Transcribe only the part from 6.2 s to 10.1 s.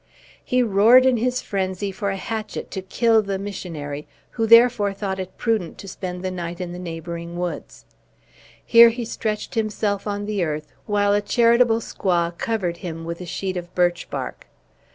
the night in the neighboring woods. Here he stretched himself